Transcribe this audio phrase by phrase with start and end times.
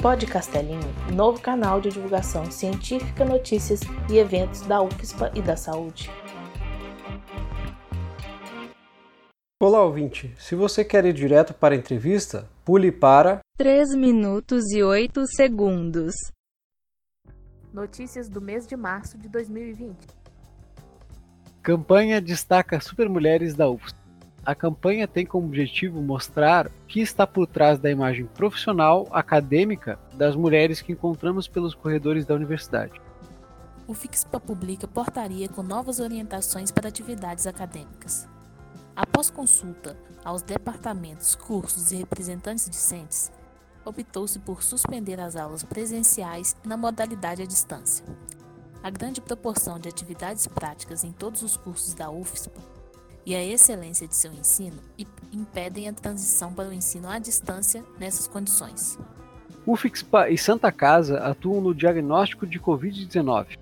[0.00, 6.10] Pod Castelinho, novo canal de divulgação científica, notícias e eventos da UFSPA e da saúde.
[9.60, 10.32] Olá, ouvinte.
[10.38, 16.14] Se você quer ir direto para a entrevista, pule para 3 minutos e 8 segundos.
[17.72, 19.96] Notícias do mês de março de 2020.
[21.60, 24.07] Campanha destaca Supermulheres da UFSP.
[24.44, 29.98] A campanha tem como objetivo mostrar o que está por trás da imagem profissional, acadêmica
[30.14, 33.00] das mulheres que encontramos pelos corredores da universidade.
[33.86, 38.28] O FIXPA publica portaria com novas orientações para atividades acadêmicas.
[38.94, 43.30] Após consulta aos departamentos, cursos e representantes discentes,
[43.84, 48.04] optou-se por suspender as aulas presenciais na modalidade à distância.
[48.82, 52.77] A grande proporção de atividades práticas em todos os cursos da UFSPA
[53.24, 54.78] e a excelência de seu ensino
[55.32, 58.98] impedem a transição para o ensino à distância nessas condições.
[59.66, 63.58] UFSPA e Santa Casa atuam no diagnóstico de Covid-19.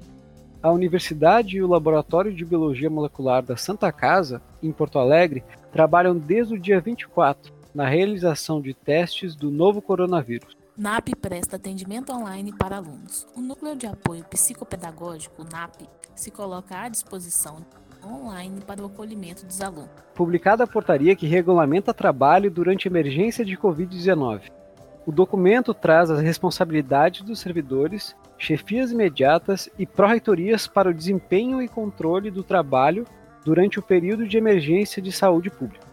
[0.63, 6.17] A Universidade e o Laboratório de Biologia Molecular da Santa Casa, em Porto Alegre, trabalham
[6.17, 10.57] desde o dia 24 na realização de testes do novo coronavírus.
[10.79, 13.27] NAP presta atendimento online para alunos.
[13.35, 15.83] O Núcleo de Apoio Psicopedagógico, NAP,
[16.15, 17.65] se coloca à disposição
[18.07, 19.91] online para o acolhimento dos alunos.
[20.15, 24.51] Publicada a portaria que regulamenta trabalho durante a emergência de Covid-19.
[25.07, 31.69] O documento traz as responsabilidades dos servidores, chefias imediatas e pró-reitorias para o desempenho e
[31.69, 33.07] controle do trabalho
[33.45, 35.87] durante o período de emergência de saúde pública.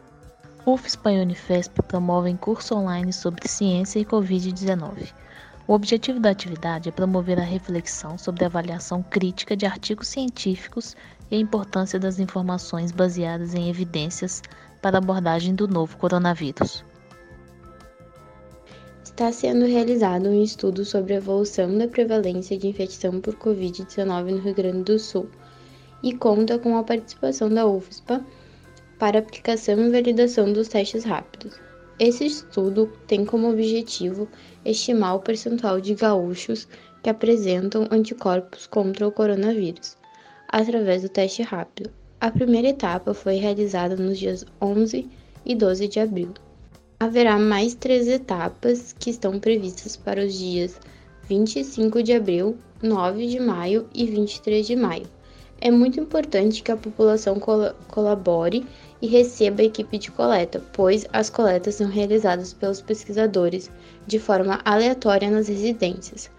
[0.65, 5.13] UFSPA e Unifesp promovem curso online sobre ciência e Covid-19.
[5.67, 10.95] O objetivo da atividade é promover a reflexão sobre a avaliação crítica de artigos científicos
[11.29, 14.41] e a importância das informações baseadas em evidências
[14.81, 16.83] para a abordagem do novo coronavírus.
[19.03, 24.37] Está sendo realizado um estudo sobre a evolução da prevalência de infecção por Covid-19 no
[24.39, 25.29] Rio Grande do Sul
[26.01, 28.25] e conta com a participação da UFSPA
[28.97, 31.59] para aplicação e validação dos testes rápidos.
[31.99, 34.27] Esse estudo tem como objetivo
[34.65, 36.67] estimar o percentual de gaúchos
[37.03, 39.95] que apresentam anticorpos contra o coronavírus,
[40.53, 41.89] através do teste rápido.
[42.21, 45.09] A primeira etapa foi realizada nos dias 11
[45.43, 46.31] e 12 de abril.
[46.99, 50.79] Haverá mais três etapas que estão previstas para os dias
[51.27, 55.07] 25 de abril, 9 de maio e 23 de maio.
[55.59, 58.63] É muito importante que a população col colabore
[59.01, 63.71] e receba a equipe de coleta, pois as coletas são realizadas pelos pesquisadores
[64.05, 66.29] de forma aleatória nas residências.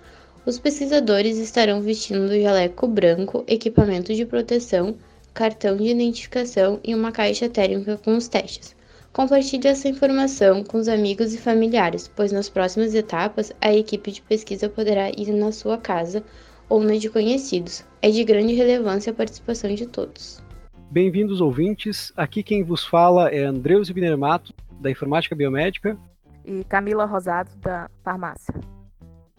[0.47, 4.95] Os pesquisadores estarão vestindo jaleco branco, equipamento de proteção,
[5.33, 8.77] cartão de identificação e uma caixa térmica com os testes.
[9.11, 14.21] Compartilhe essa informação com os amigos e familiares, pois nas próximas etapas a equipe de
[14.21, 16.23] pesquisa poderá ir na sua casa
[16.69, 17.83] ou na de conhecidos.
[18.03, 20.43] É de grande relevância a participação de todos.
[20.91, 22.13] Bem-vindos, ouvintes.
[22.15, 25.97] Aqui quem vos fala é Andreus Binermato, da Informática Biomédica.
[26.45, 28.74] E Camila Rosado, da Farmácia.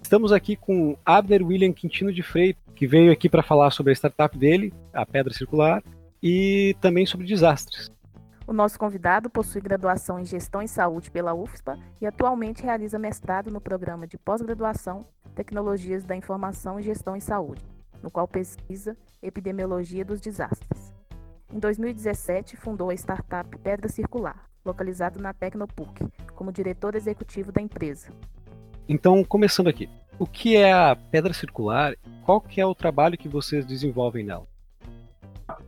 [0.06, 3.96] Estamos aqui com Abner William Quintino de Freitas, que veio aqui para falar sobre a
[3.96, 5.82] startup dele, a Pedra Circular,
[6.22, 7.90] e também sobre desastres.
[8.46, 13.50] O nosso convidado possui graduação em Gestão em Saúde pela UFSPA e atualmente realiza mestrado
[13.50, 17.66] no programa de pós-graduação Tecnologias da Informação e Gestão em Saúde,
[18.04, 20.94] no qual pesquisa epidemiologia dos desastres.
[21.52, 26.06] Em 2017, fundou a startup Pedra Circular, localizado na Tecnopuc,
[26.36, 28.10] como diretor executivo da empresa.
[28.88, 31.96] Então, começando aqui, o que é a Pedra Circular?
[32.24, 34.48] Qual que é o trabalho que vocês desenvolvem nela?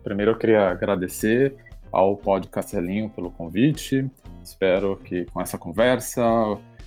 [0.03, 1.55] Primeiro eu queria agradecer
[1.91, 4.07] ao Pod Castelinho pelo convite.
[4.43, 6.23] Espero que com essa conversa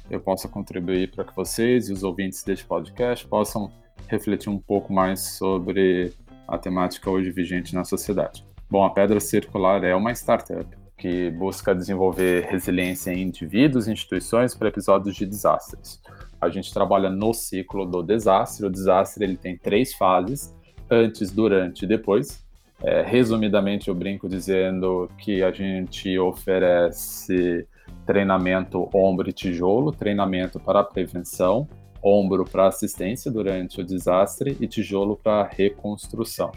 [0.09, 3.73] eu possa contribuir para que vocês e os ouvintes deste podcast possam
[4.07, 6.13] refletir um pouco mais sobre
[6.47, 8.45] a temática hoje vigente na sociedade.
[8.69, 14.55] Bom, a Pedra Circular é uma startup que busca desenvolver resiliência em indivíduos e instituições
[14.55, 15.99] para episódios de desastres.
[16.39, 18.67] A gente trabalha no ciclo do desastre.
[18.67, 20.55] O desastre ele tem três fases:
[20.91, 22.45] antes, durante e depois.
[22.83, 27.67] É, resumidamente, eu brinco dizendo que a gente oferece
[28.05, 31.67] treinamento ombro e tijolo, treinamento para prevenção,
[32.03, 36.53] ombro para assistência durante o desastre e tijolo para reconstrução.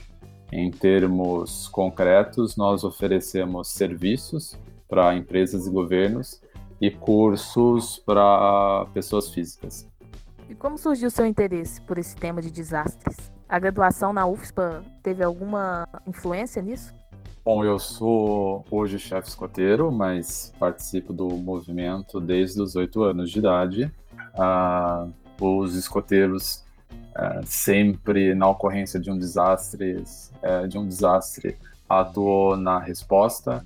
[0.55, 4.55] Em termos concretos, nós oferecemos serviços
[4.87, 6.39] para empresas e governos
[6.79, 9.89] e cursos para pessoas físicas.
[10.47, 13.31] E como surgiu o seu interesse por esse tema de desastres?
[13.49, 16.93] A graduação na UFSPA teve alguma influência nisso?
[17.43, 23.39] Bom, eu sou hoje chefe escoteiro, mas participo do movimento desde os oito anos de
[23.39, 23.91] idade.
[24.37, 25.11] uh,
[25.41, 26.62] os escoteiros
[27.15, 30.03] uh, sempre na ocorrência de um desastre,
[30.43, 31.57] uh, de um desastre
[31.87, 33.65] atuou na resposta,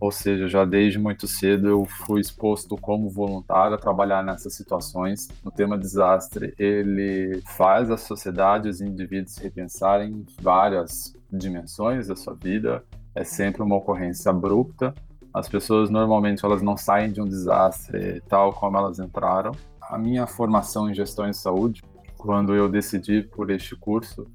[0.00, 5.28] ou seja, já desde muito cedo eu fui exposto como voluntário a trabalhar nessas situações.
[5.44, 12.82] O tema desastre, ele faz a sociedade, os indivíduos repensarem várias dimensões da sua vida.
[13.14, 14.94] É sempre uma ocorrência abrupta.
[15.34, 19.52] As pessoas normalmente elas não saem de um desastre tal como elas entraram.
[19.82, 21.82] A minha formação em gestão em saúde,
[22.20, 24.30] quando eu decidi por este curso,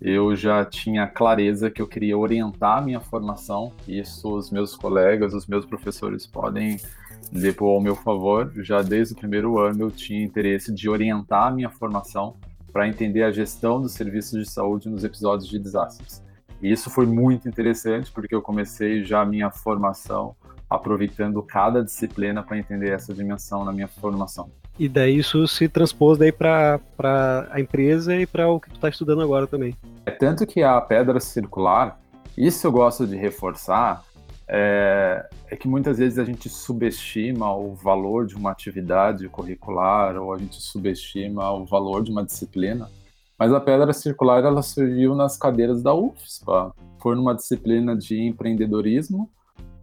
[0.00, 3.72] eu já tinha clareza que eu queria orientar a minha formação.
[3.86, 6.78] Isso os meus colegas, os meus professores podem
[7.30, 8.52] depor ao meu favor.
[8.56, 12.34] Já desde o primeiro ano eu tinha interesse de orientar a minha formação
[12.72, 16.24] para entender a gestão dos serviços de saúde nos episódios de desastres.
[16.60, 20.34] E isso foi muito interessante porque eu comecei já a minha formação
[20.68, 24.50] aproveitando cada disciplina para entender essa dimensão na minha formação.
[24.80, 26.80] E daí isso se transpôs daí para
[27.50, 29.76] a empresa e para o que tu está estudando agora também.
[30.06, 32.00] É tanto que a pedra circular,
[32.34, 34.02] isso eu gosto de reforçar,
[34.48, 40.32] é, é, que muitas vezes a gente subestima o valor de uma atividade curricular ou
[40.32, 42.88] a gente subestima o valor de uma disciplina.
[43.38, 46.72] Mas a pedra circular ela surgiu nas cadeiras da UFSPA.
[47.02, 49.28] Foi numa disciplina de empreendedorismo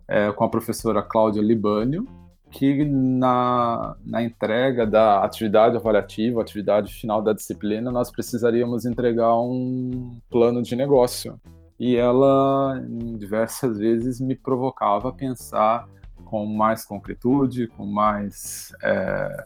[0.08, 2.08] é, com a professora Cláudia Libânio,
[2.52, 10.18] que na, na entrega da atividade avaliativa, atividade final da disciplina, nós precisaríamos entregar um
[10.30, 11.40] plano de negócio.
[11.80, 12.82] E ela,
[13.18, 15.88] diversas vezes, me provocava a pensar
[16.26, 18.74] com mais concretude, com mais.
[18.82, 19.46] É,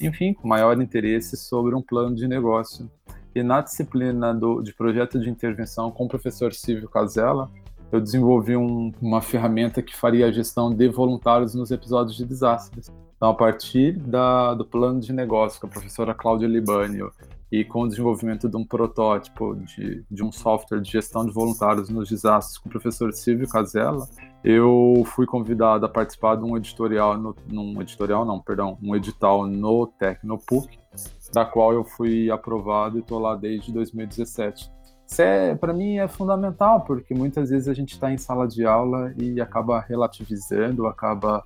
[0.00, 2.90] enfim, com maior interesse sobre um plano de negócio.
[3.34, 7.48] E na disciplina do, de projeto de intervenção com o professor Silvio Casella,
[7.92, 12.92] eu desenvolvi um, uma ferramenta que faria a gestão de voluntários nos episódios de desastres.
[13.16, 17.12] Então, a partir da, do plano de negócio com a professora Cláudia Libânio
[17.52, 21.90] e com o desenvolvimento de um protótipo de, de um software de gestão de voluntários
[21.90, 24.08] nos desastres com o professor Silvio Casella,
[24.42, 29.46] eu fui convidado a participar de um editorial, no, num editorial não, perdão, um edital
[29.46, 30.78] no Tecnopuc,
[31.32, 34.70] da qual eu fui aprovado e estou lá desde 2017.
[35.10, 38.64] Isso é, para mim é fundamental, porque muitas vezes a gente está em sala de
[38.64, 41.44] aula e acaba relativizando, acaba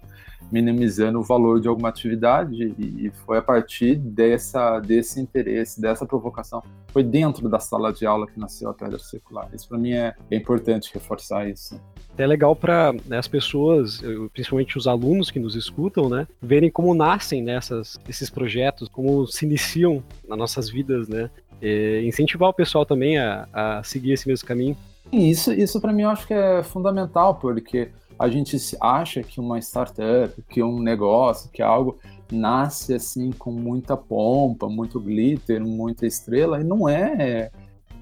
[0.53, 6.63] minimizando o valor de alguma atividade e foi a partir dessa desse interesse, dessa provocação,
[6.89, 9.49] foi dentro da sala de aula que nasceu a pedra circular.
[9.53, 11.81] Isso para mim é, é, importante reforçar isso.
[12.17, 14.01] É legal para né, as pessoas,
[14.33, 19.45] principalmente os alunos que nos escutam, né, verem como nascem nessas esses projetos, como se
[19.45, 21.29] iniciam nas nossas vidas, né?
[21.65, 24.77] E incentivar o pessoal também a, a seguir esse mesmo caminho.
[25.11, 29.59] Isso, isso para mim eu acho que é fundamental, porque a gente acha que uma
[29.59, 31.99] startup, que um negócio, que algo
[32.31, 37.51] nasce assim com muita pompa, muito glitter, muita estrela, e não é.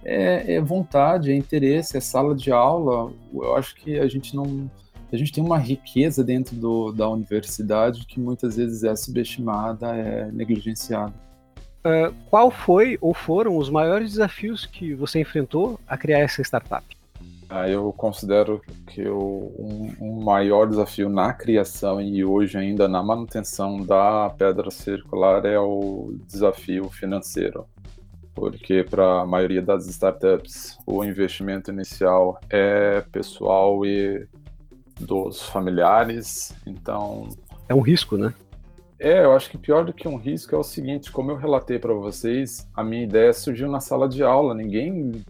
[0.05, 3.13] É, é vontade, é interesse, é sala de aula.
[3.33, 4.69] Eu acho que a gente não.
[5.13, 10.33] A gente tem uma riqueza dentro do, da universidade que muitas vezes é subestimada, é
[10.33, 11.15] negligenciada.
[11.85, 16.85] Uh, qual foi ou foram os maiores desafios que você enfrentou a criar essa startup?
[17.55, 23.03] Ah, eu considero que o um, um, maior desafio na criação e hoje ainda na
[23.03, 27.67] manutenção da pedra circular é o desafio financeiro.
[28.35, 34.27] Porque para a maioria das startups, o investimento inicial é pessoal e
[34.99, 37.29] dos familiares, então...
[37.69, 38.33] É um risco, né?
[39.05, 41.77] É, eu acho que pior do que um risco é o seguinte, como eu relatei
[41.77, 44.55] para vocês, a minha ideia surgiu na sala de aula.
[44.55, 45.25] Ninguém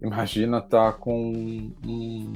[0.00, 1.32] imagina estar tá com
[1.84, 2.32] um,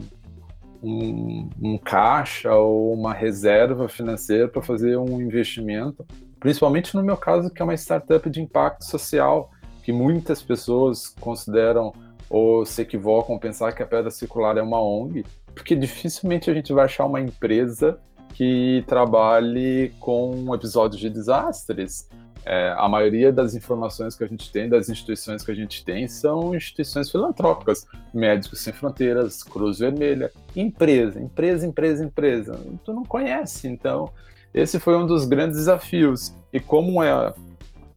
[0.82, 6.04] um, um, caixa ou uma reserva financeira para fazer um investimento,
[6.40, 9.52] principalmente no meu caso, que é uma startup de impacto social,
[9.84, 11.92] que muitas pessoas consideram
[12.28, 15.24] ou se equivocam pensar que a Pedra Circular é uma ONG,
[15.54, 18.00] porque dificilmente a gente vai achar uma empresa
[18.34, 22.08] que trabalhe com episódios de desastres.
[22.44, 26.08] É, a maioria das informações que a gente tem, das instituições que a gente tem,
[26.08, 27.86] são instituições filantrópicas.
[28.12, 32.60] Médicos Sem Fronteiras, Cruz Vermelha, empresa, empresa, empresa, empresa.
[32.84, 34.10] Tu não conhece, então
[34.52, 36.34] esse foi um dos grandes desafios.
[36.52, 37.32] E como é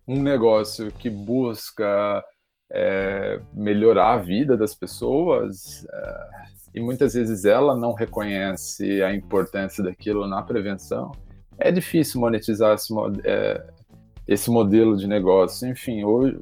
[0.08, 2.24] um negócio que busca
[3.65, 6.27] melhorar a vida das pessoas, é,
[6.75, 11.12] e muitas vezes ela não reconhece a importância daquilo na prevenção,
[11.57, 12.93] é difícil monetizar esse,
[13.24, 13.65] é,
[14.27, 15.67] esse modelo de negócio.
[15.67, 16.38] Enfim, hoje,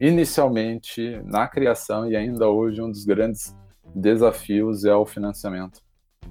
[0.00, 3.54] inicialmente, na criação e ainda hoje, um dos grandes
[3.94, 5.80] desafios é o financiamento.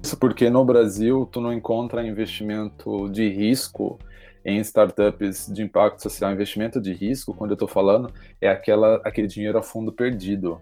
[0.02, 3.98] Isso porque no Brasil tu não encontra investimento de risco
[4.46, 9.26] em startups de impacto social, investimento de risco, quando eu estou falando, é aquela, aquele
[9.26, 10.60] dinheiro a fundo perdido.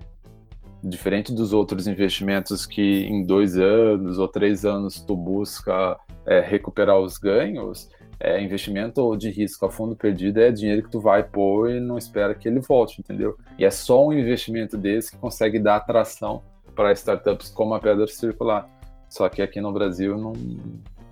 [0.82, 6.98] Diferente dos outros investimentos que em dois anos ou três anos tu busca é, recuperar
[6.98, 11.70] os ganhos, é, investimento de risco a fundo perdido é dinheiro que tu vai pôr
[11.70, 13.36] e não espera que ele volte, entendeu?
[13.58, 16.42] E é só um investimento desse que consegue dar atração
[16.74, 18.66] para startups como a Pedra Circular.
[19.10, 20.32] Só que aqui no Brasil não,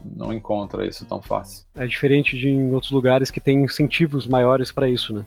[0.04, 1.64] não encontra isso tão fácil.
[1.74, 5.26] É diferente de em outros lugares que tem incentivos maiores para isso, né?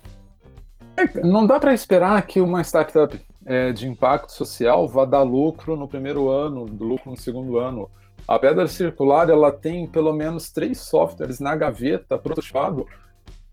[0.98, 5.75] É, não dá para esperar que uma startup é, de impacto social vá dar lucro
[5.75, 7.89] no primeiro ano, lucro no segundo ano.
[8.27, 12.88] A Pedra Circular ela tem pelo menos três softwares na gaveta prototipado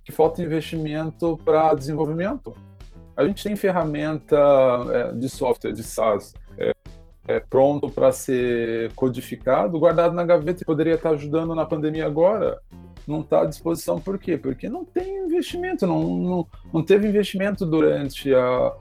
[0.04, 2.54] que falta investimento para desenvolvimento.
[3.16, 4.38] A gente tem ferramenta
[4.90, 6.72] é, de software de SaaS é,
[7.26, 12.60] é, pronto para ser codificado, guardado na gaveta e poderia estar ajudando na pandemia agora.
[13.06, 14.36] Não está à disposição por quê?
[14.36, 18.72] Porque não tem investimento, não, não, não teve investimento durante a,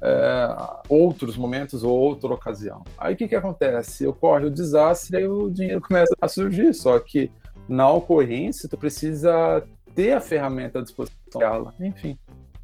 [0.00, 0.56] é,
[0.88, 2.84] outros momentos ou outra ocasião.
[2.96, 4.06] Aí o que, que acontece?
[4.06, 7.30] Ocorre o desastre e o dinheiro começa a surgir, só que
[7.68, 9.62] na ocorrência tu precisa
[9.94, 12.18] ter a ferramenta à disposição dela, enfim.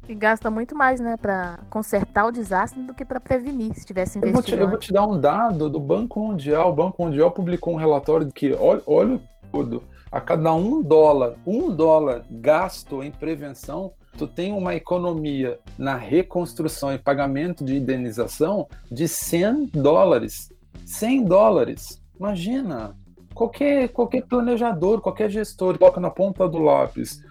[0.07, 4.19] E gasta muito mais, né, para consertar o desastre do que para prevenir, se tivesse
[4.19, 4.27] investido.
[4.27, 6.71] Eu vou, te, eu vou, te, dar um dado do Banco Mundial.
[6.71, 9.19] O Banco Mundial publicou um relatório de que, olha, olha
[9.51, 15.95] tudo, a cada um dólar, um dólar gasto em prevenção, tu tem uma economia na
[15.95, 20.53] reconstrução e pagamento de indenização de 100 dólares.
[20.85, 22.01] 100 dólares.
[22.19, 22.95] Imagina,
[23.33, 27.21] qualquer, qualquer planejador, qualquer gestor coloca na ponta do lápis,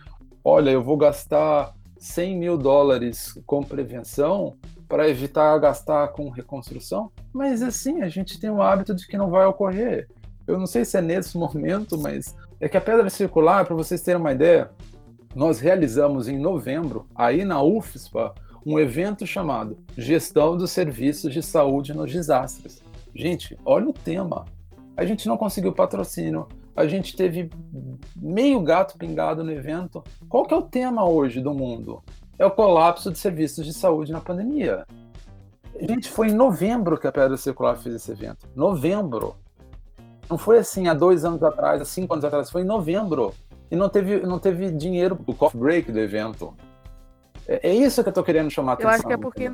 [0.45, 4.57] olha, eu vou gastar 100 mil dólares com prevenção
[4.89, 9.31] para evitar gastar com reconstrução, mas assim, a gente tem o hábito de que não
[9.31, 10.09] vai ocorrer.
[10.47, 14.03] Eu não sei se é nesse momento, mas é que a pedra circular, para vocês
[14.03, 14.71] terem uma ideia,
[15.35, 18.35] nós realizamos em novembro, aí na UFSPA,
[18.65, 22.83] um evento chamado Gestão dos Serviços de Saúde nos Desastres.
[23.15, 24.45] Gente, olha o tema.
[24.97, 27.51] A gente não conseguiu patrocínio, a gente teve
[28.17, 30.03] meio gato pingado no evento.
[30.29, 32.03] Qual que é o tema hoje do mundo?
[32.39, 34.85] É o colapso de serviços de saúde na pandemia.
[35.81, 38.47] Gente, foi em novembro que a Pedra Circular fez esse evento.
[38.55, 39.37] Novembro.
[40.29, 43.35] Não foi assim há dois anos atrás, há cinco anos atrás, foi em novembro.
[43.71, 46.55] E não teve, não teve dinheiro do coffee break do evento.
[47.47, 48.91] É, é isso que eu tô querendo chamar a atenção.
[48.91, 49.53] Eu acho que é porque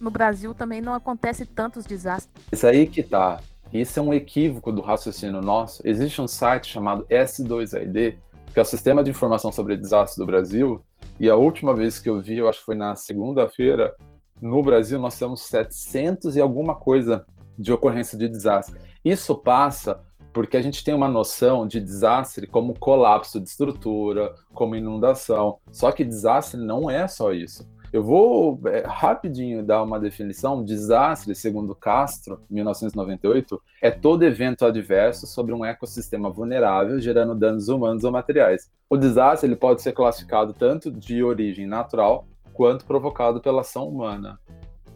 [0.00, 2.30] no Brasil também não acontece tantos desastres.
[2.50, 3.40] Isso aí que tá.
[3.72, 5.82] Isso é um equívoco do raciocínio nosso.
[5.86, 8.16] Existe um site chamado S2ID,
[8.52, 10.82] que é o Sistema de Informação sobre Desastres do Brasil,
[11.20, 13.94] e a última vez que eu vi, eu acho que foi na segunda-feira,
[14.40, 17.26] no Brasil nós temos 700 e alguma coisa
[17.58, 18.78] de ocorrência de desastre.
[19.04, 20.00] Isso passa
[20.32, 25.58] porque a gente tem uma noção de desastre como colapso de estrutura, como inundação.
[25.72, 27.68] Só que desastre não é só isso.
[27.92, 30.64] Eu vou é, rapidinho dar uma definição.
[30.64, 38.04] Desastre, segundo Castro, 1998, é todo evento adverso sobre um ecossistema vulnerável, gerando danos humanos
[38.04, 38.70] ou materiais.
[38.90, 44.38] O desastre ele pode ser classificado tanto de origem natural quanto provocado pela ação humana.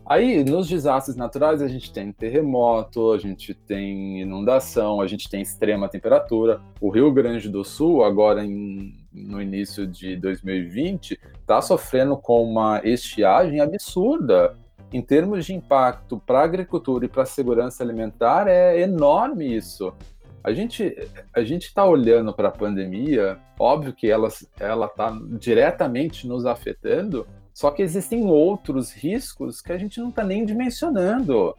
[0.05, 5.41] Aí, nos desastres naturais, a gente tem terremoto, a gente tem inundação, a gente tem
[5.41, 6.61] extrema temperatura.
[6.81, 12.81] O Rio Grande do Sul, agora em, no início de 2020, está sofrendo com uma
[12.85, 14.57] estiagem absurda.
[14.93, 19.93] Em termos de impacto para a agricultura e para a segurança alimentar, é enorme isso.
[20.45, 20.95] A gente
[21.35, 24.29] a gente está olhando para a pandemia, óbvio que ela
[24.59, 30.25] ela está diretamente nos afetando, só que existem outros riscos que a gente não está
[30.25, 31.55] nem dimensionando.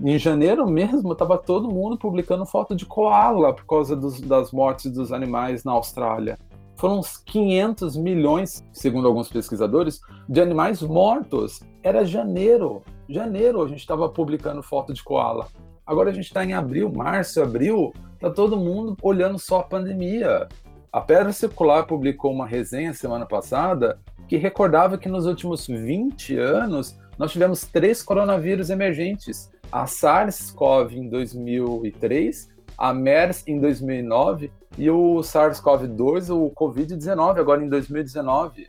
[0.00, 4.92] Em janeiro mesmo, estava todo mundo publicando foto de koala por causa dos, das mortes
[4.92, 6.38] dos animais na Austrália.
[6.78, 11.60] Foram uns 500 milhões, segundo alguns pesquisadores, de animais mortos.
[11.82, 12.84] Era janeiro.
[13.08, 15.48] Janeiro a gente estava publicando foto de koala.
[15.84, 20.46] Agora a gente está em abril, março, abril, está todo mundo olhando só a pandemia.
[20.92, 26.96] A Pedra Circular publicou uma resenha semana passada que recordava que nos últimos 20 anos
[27.18, 35.16] nós tivemos três coronavírus emergentes: a SARS-CoV em 2003, a MERS em 2009 e o
[35.16, 38.68] SARS-CoV-2, o Covid-19, agora em 2019.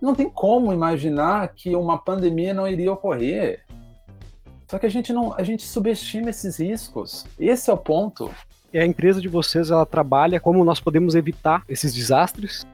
[0.00, 3.64] Não tem como imaginar que uma pandemia não iria ocorrer.
[4.68, 7.26] Só que a gente não, a gente subestima esses riscos.
[7.38, 8.30] Esse é o ponto.
[8.72, 12.64] E a empresa de vocês, ela trabalha como nós podemos evitar esses desastres?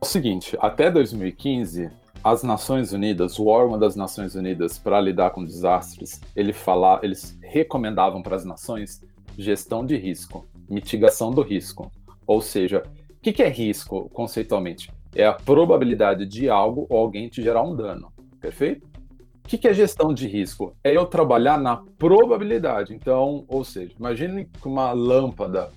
[0.00, 1.90] o seguinte, até 2015,
[2.22, 7.38] as Nações Unidas, o órgão das Nações Unidas para lidar com desastres, ele fala, eles
[7.42, 9.02] recomendavam para as nações
[9.36, 11.90] gestão de risco, mitigação do risco.
[12.26, 14.90] Ou seja, o que, que é risco, conceitualmente?
[15.14, 18.86] É a probabilidade de algo ou alguém te gerar um dano, perfeito?
[19.44, 20.74] O que, que é gestão de risco?
[20.82, 22.92] É eu trabalhar na probabilidade.
[22.92, 25.70] Então, ou seja, imagine que uma lâmpada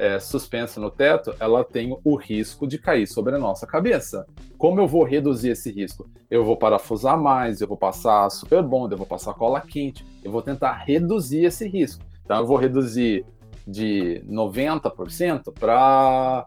[0.00, 4.26] é, suspensa no teto, ela tem o risco de cair sobre a nossa cabeça.
[4.56, 6.08] Como eu vou reduzir esse risco?
[6.30, 10.32] Eu vou parafusar mais, eu vou passar super bond, eu vou passar cola quente, eu
[10.32, 12.02] vou tentar reduzir esse risco.
[12.30, 13.26] Então eu vou reduzir
[13.66, 16.46] de 90% para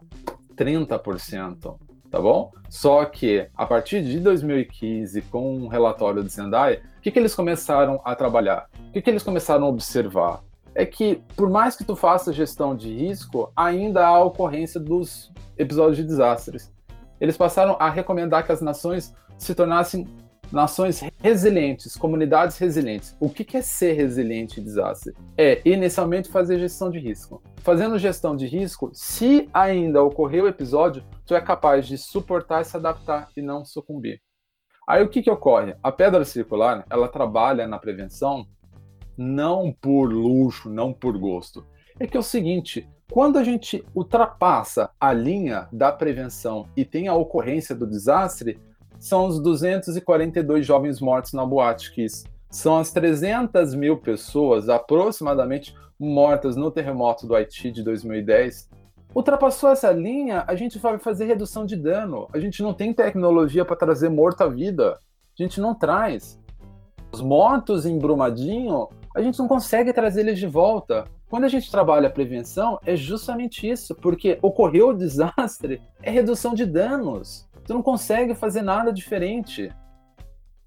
[0.56, 1.76] 30%,
[2.10, 2.54] tá bom?
[2.70, 7.36] Só que a partir de 2015, com um relatório de Zendaya, o que, que eles
[7.36, 8.70] começaram a trabalhar?
[8.88, 10.42] O que, que eles começaram a observar?
[10.74, 15.98] é que, por mais que tu faça gestão de risco, ainda há ocorrência dos episódios
[15.98, 16.72] de desastres.
[17.20, 20.08] Eles passaram a recomendar que as nações se tornassem
[20.54, 23.18] nações resilientes, comunidades resilientes.
[23.20, 25.12] O que é ser resiliente em desastre?
[25.36, 27.42] É, inicialmente, fazer gestão de risco.
[27.58, 32.66] Fazendo gestão de risco, se ainda ocorrer o episódio, tu é capaz de suportar e
[32.66, 34.22] se adaptar e não sucumbir.
[34.88, 35.76] Aí o que, que ocorre?
[35.82, 38.46] A pedra circular, ela trabalha na prevenção
[39.18, 41.66] não por luxo, não por gosto.
[42.00, 47.08] É que é o seguinte, quando a gente ultrapassa a linha da prevenção e tem
[47.08, 48.60] a ocorrência do desastre,
[49.04, 52.24] são os 242 jovens mortos na Boate Kiss.
[52.50, 58.70] São as 300 mil pessoas, aproximadamente, mortas no terremoto do Haiti de 2010.
[59.14, 62.30] Ultrapassou essa linha, a gente vai fazer redução de dano.
[62.34, 64.98] A gente não tem tecnologia para trazer morto à vida.
[65.38, 66.40] A gente não traz.
[67.12, 71.04] Os mortos em Brumadinho a gente não consegue trazer eles de volta.
[71.30, 76.54] Quando a gente trabalha a prevenção, é justamente isso, porque ocorreu o desastre, é redução
[76.54, 77.50] de danos.
[77.66, 79.72] Tu não consegue fazer nada diferente.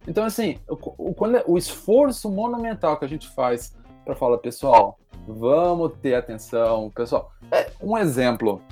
[0.07, 3.75] Então, assim, o, o, é, o esforço monumental que a gente faz
[4.05, 7.33] para falar, pessoal, vamos ter atenção, pessoal.
[7.51, 8.63] É, um exemplo,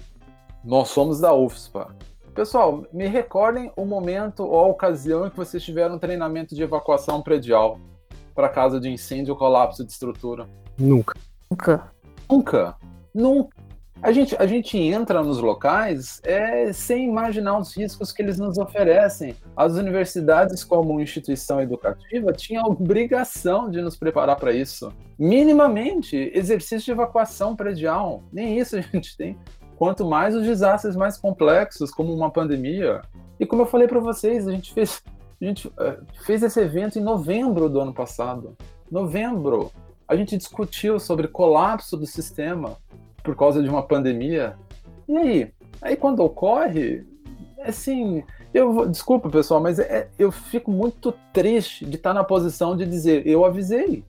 [0.65, 1.95] nós somos da UFSPA.
[2.35, 6.63] Pessoal, me recordem o momento ou a ocasião em que vocês tiveram um treinamento de
[6.63, 7.79] evacuação predial
[8.35, 10.49] para caso de incêndio ou colapso de estrutura?
[10.79, 11.17] Nunca.
[11.51, 11.93] Nunca.
[12.29, 12.77] Nunca.
[13.15, 13.64] Nunca.
[14.03, 18.59] A gente, a gente entra nos locais é, sem imaginar os riscos que eles nos
[18.59, 19.35] oferecem.
[19.57, 24.93] As universidades, como instituição educativa, tinham a obrigação de nos preparar para isso.
[25.19, 28.23] Minimamente, exercício de evacuação predial.
[28.33, 29.39] Nem isso a gente tem.
[29.77, 33.01] Quanto mais os desastres mais complexos, como uma pandemia.
[33.41, 35.03] E como eu falei para vocês, a gente fez
[35.41, 38.57] a gente uh, fez esse evento em novembro do ano passado.
[38.91, 39.71] Novembro.
[40.07, 42.77] A gente discutiu sobre colapso do sistema
[43.25, 44.55] por causa de uma pandemia.
[45.09, 45.53] E aí?
[45.83, 47.03] Aí quando ocorre,
[47.59, 52.87] assim, eu desculpa pessoal, mas é, eu fico muito triste de estar na posição de
[52.87, 54.05] dizer eu avisei.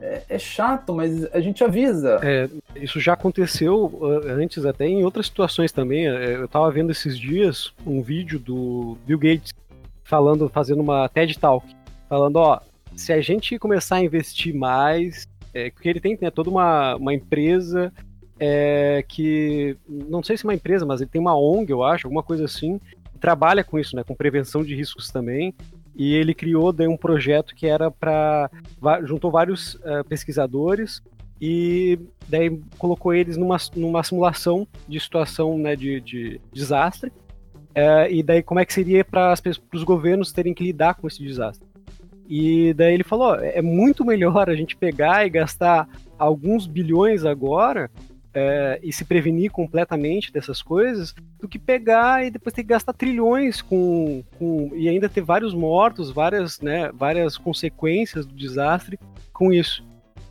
[0.00, 2.18] É, é chato, mas a gente avisa.
[2.22, 6.08] É, isso já aconteceu uh, antes até em outras situações também.
[6.08, 9.52] É, eu estava vendo esses dias um vídeo do Bill Gates
[10.02, 11.64] falando, fazendo uma TED Talk,
[12.08, 12.60] falando, ó,
[12.96, 17.14] se a gente começar a investir mais, é, porque ele tem né, toda uma, uma
[17.14, 17.92] empresa
[18.44, 22.08] é, que, não sei se é uma empresa, mas ele tem uma ONG, eu acho,
[22.08, 22.80] alguma coisa assim,
[23.20, 25.54] trabalha com isso, né, com prevenção de riscos também,
[25.94, 28.50] e ele criou daí um projeto que era para
[29.04, 31.00] juntou vários uh, pesquisadores
[31.40, 37.12] e daí colocou eles numa, numa simulação de situação né, de, de desastre
[37.76, 39.34] é, e daí como é que seria para
[39.72, 41.68] os governos terem que lidar com esse desastre?
[42.28, 47.90] E daí ele falou: é muito melhor a gente pegar e gastar alguns bilhões agora
[48.34, 52.92] é, e se prevenir completamente dessas coisas do que pegar e depois ter que gastar
[52.92, 58.98] trilhões com, com e ainda ter vários mortos, várias, né, várias consequências do desastre
[59.32, 59.84] com isso.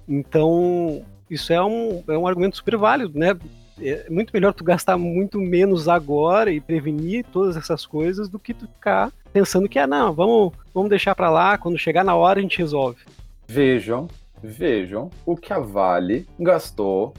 [0.08, 3.38] Então, isso é um, é um argumento super válido, né?
[3.82, 8.54] é muito melhor tu gastar muito menos agora e prevenir todas essas coisas do que
[8.54, 12.40] tu ficar pensando que, ah, não, vamos, vamos deixar para lá, quando chegar na hora
[12.40, 13.00] a gente resolve.
[13.48, 14.08] Vejam,
[14.44, 17.14] vejam o que a Vale gastou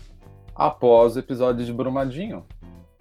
[0.54, 2.44] após o episódio de Brumadinho.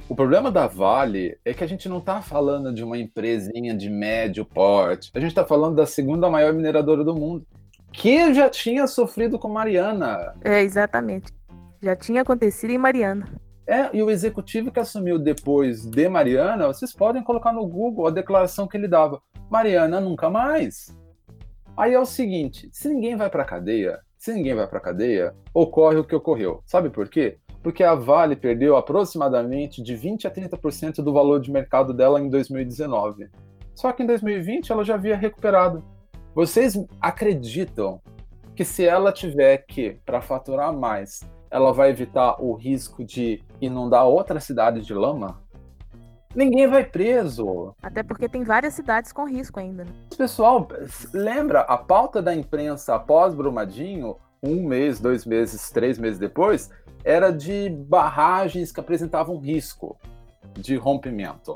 [0.09, 3.89] O problema da Vale é que a gente não está falando de uma empresinha de
[3.89, 5.09] médio porte.
[5.13, 7.45] A gente está falando da segunda maior mineradora do mundo,
[7.93, 10.35] que já tinha sofrido com Mariana.
[10.43, 11.31] É, exatamente.
[11.81, 13.25] Já tinha acontecido em Mariana.
[13.65, 18.11] É, e o executivo que assumiu depois de Mariana, vocês podem colocar no Google a
[18.11, 20.93] declaração que ele dava: Mariana nunca mais.
[21.77, 25.97] Aí é o seguinte: se ninguém vai para cadeia, se ninguém vai para cadeia, ocorre
[25.97, 26.61] o que ocorreu.
[26.65, 27.39] Sabe por quê?
[27.61, 32.29] Porque a Vale perdeu aproximadamente de 20 a 30% do valor de mercado dela em
[32.29, 33.29] 2019.
[33.75, 35.83] Só que em 2020 ela já havia recuperado.
[36.33, 38.01] Vocês acreditam
[38.55, 44.05] que se ela tiver que, para faturar mais, ela vai evitar o risco de inundar
[44.07, 45.41] outra cidade de lama?
[46.33, 47.75] Ninguém vai preso.
[47.83, 49.83] Até porque tem várias cidades com risco ainda.
[49.83, 49.91] Né?
[50.17, 50.67] Pessoal,
[51.13, 56.69] lembra a pauta da imprensa após Brumadinho, um mês, dois meses, três meses depois,
[57.03, 59.97] era de barragens que apresentavam risco
[60.53, 61.55] de rompimento.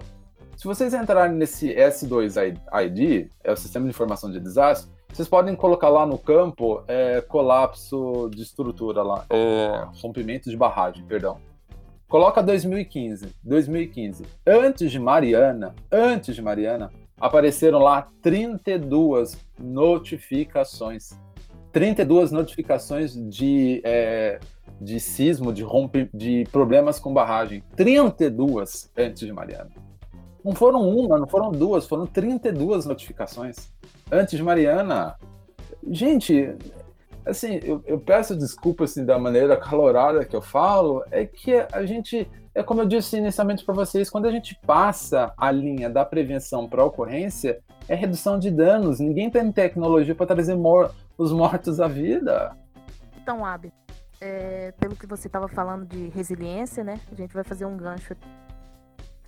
[0.55, 5.89] Se vocês entrarem nesse S2ID, é o Sistema de Informação de Desastre, vocês podem colocar
[5.89, 11.39] lá no campo é, colapso de estrutura lá, é, rompimento de barragem, perdão.
[12.07, 14.25] Coloca 2015, 2015.
[14.45, 21.17] Antes de Mariana, antes de Mariana, apareceram lá 32 notificações.
[21.75, 24.39] 32 notificações de, é,
[24.79, 27.61] de sismo, de, rompe, de problemas com barragem.
[27.75, 29.71] 32 antes de Mariana.
[30.41, 33.73] Não foram uma, não foram duas, foram 32 notificações.
[34.09, 35.17] Antes de Mariana.
[35.85, 36.55] Gente,
[37.25, 41.85] assim, eu, eu, peço desculpa assim, da maneira calorada que eu falo, é que a
[41.85, 46.05] gente, é como eu disse inicialmente para vocês, quando a gente passa a linha da
[46.05, 48.99] prevenção para ocorrência, é redução de danos.
[48.99, 52.55] Ninguém tem tecnologia para trazer mor os mortos à vida.
[53.21, 53.71] Então, Abi,
[54.21, 56.99] é, pelo que você estava falando de resiliência, né?
[57.11, 58.15] A gente vai fazer um gancho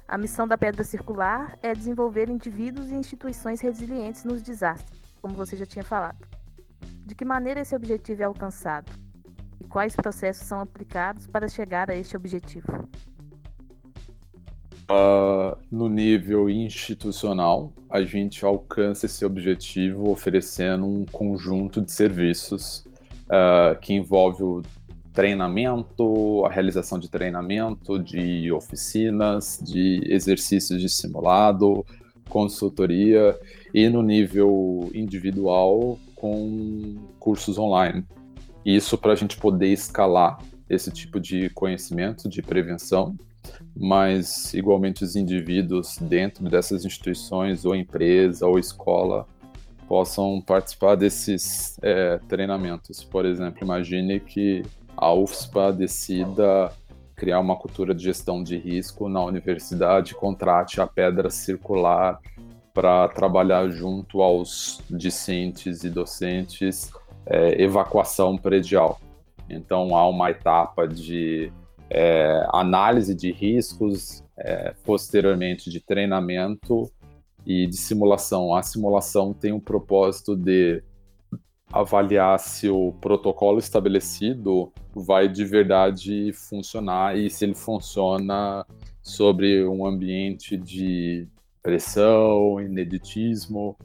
[0.08, 5.58] a missão da Pedra Circular é desenvolver indivíduos e instituições resilientes nos desastres, como você
[5.58, 6.26] já tinha falado.
[7.06, 8.90] De que maneira esse objetivo é alcançado?
[9.60, 12.88] E quais processos são aplicados para chegar a este objetivo?
[14.90, 22.86] Uh, no nível institucional, a gente alcança esse objetivo oferecendo um conjunto de serviços
[23.26, 24.62] uh, que envolve o
[25.12, 31.86] treinamento, a realização de treinamento, de oficinas, de exercícios de simulado,
[32.30, 33.38] consultoria
[33.74, 38.06] e no nível individual com cursos online.
[38.64, 43.16] Isso para a gente poder escalar esse tipo de conhecimento de prevenção,
[43.76, 49.28] mas igualmente os indivíduos dentro dessas instituições ou empresa ou escola
[49.88, 53.04] possam participar desses é, treinamentos.
[53.04, 54.64] Por exemplo, imagine que
[54.96, 56.72] a UFSPA decida
[57.16, 62.20] criar uma cultura de gestão de risco na universidade, contrate a pedra circular
[62.74, 66.92] para trabalhar junto aos discentes e docentes
[67.26, 69.00] é, evacuação predial.
[69.50, 71.52] Então há uma etapa de
[71.90, 76.92] é, análise de riscos, é, posteriormente de treinamento
[77.46, 78.54] e de simulação.
[78.54, 80.84] A simulação tem o propósito de
[81.72, 88.66] avaliar se o protocolo estabelecido vai de verdade funcionar e se ele funciona
[89.02, 91.28] sobre um ambiente de
[91.62, 93.78] pressão, ineditismo,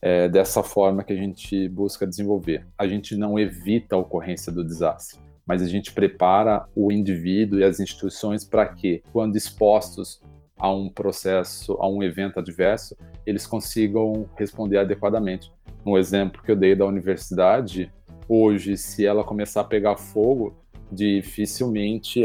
[0.00, 2.66] é dessa forma que a gente busca desenvolver.
[2.78, 7.64] A gente não evita a ocorrência do desastre, mas a gente prepara o indivíduo e
[7.64, 10.20] as instituições para que, quando expostos
[10.58, 15.52] a um processo, a um evento adverso, eles consigam responder adequadamente
[15.86, 17.92] no exemplo que eu dei da universidade,
[18.28, 20.52] hoje, se ela começar a pegar fogo,
[20.90, 22.24] dificilmente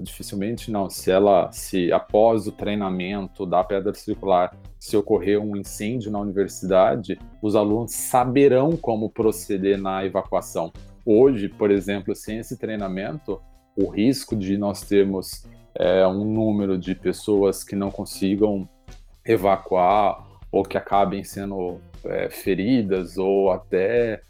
[0.00, 6.10] dificilmente não, se ela se após o treinamento da pedra circular, se ocorrer um incêndio
[6.10, 10.72] na universidade, os alunos saberão como proceder na evacuação.
[11.04, 13.40] Hoje, por exemplo, sem esse treinamento,
[13.76, 18.68] o risco de nós termos é, um número de pessoas que não consigam
[19.24, 24.20] evacuar ou que acabem sendo é, feridas ou até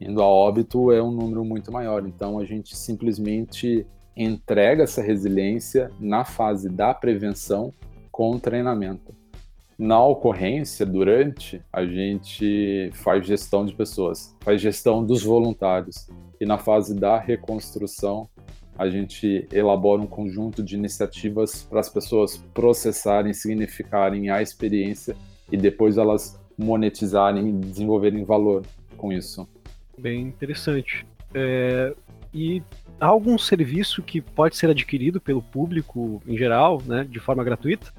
[0.00, 2.06] indo a óbito é um número muito maior.
[2.06, 7.72] Então a gente simplesmente entrega essa resiliência na fase da prevenção
[8.10, 9.14] com o treinamento.
[9.82, 16.08] Na ocorrência, durante, a gente faz gestão de pessoas, faz gestão dos voluntários.
[16.40, 18.28] E na fase da reconstrução,
[18.78, 25.16] a gente elabora um conjunto de iniciativas para as pessoas processarem, significarem a experiência
[25.50, 28.64] e depois elas monetizarem e desenvolverem valor
[28.96, 29.48] com isso.
[29.98, 31.04] Bem interessante.
[31.34, 31.92] É,
[32.32, 32.62] e
[33.00, 37.92] há algum serviço que pode ser adquirido pelo público em geral, né, de forma gratuita?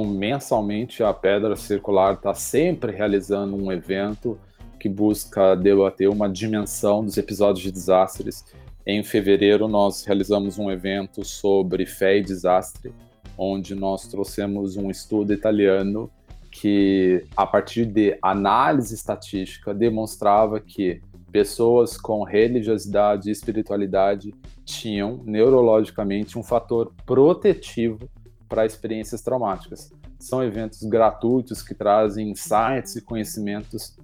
[0.00, 4.38] Mensalmente a Pedra Circular está sempre realizando um evento
[4.80, 8.42] que busca debater uma dimensão dos episódios de desastres.
[8.86, 12.90] Em fevereiro nós realizamos um evento sobre fé e desastre,
[13.36, 16.10] onde nós trouxemos um estudo italiano
[16.50, 26.38] que, a partir de análise estatística, demonstrava que pessoas com religiosidade e espiritualidade tinham neurologicamente
[26.38, 28.08] um fator protetivo
[28.52, 29.90] para experiências traumáticas.
[30.18, 33.96] São eventos gratuitos que trazem insights e conhecimentos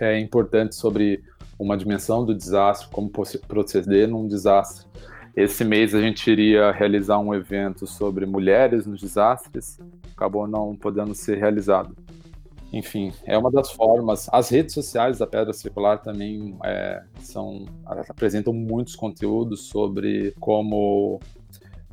[0.00, 1.22] é, importantes sobre
[1.56, 3.08] uma dimensão do desastre, como
[3.46, 4.84] proceder num desastre.
[5.36, 9.78] Esse mês a gente iria realizar um evento sobre mulheres nos desastres,
[10.12, 11.94] acabou não podendo ser realizado.
[12.72, 14.28] Enfim, é uma das formas.
[14.32, 21.20] As redes sociais da Pedra Circular também é, são apresentam muitos conteúdos sobre como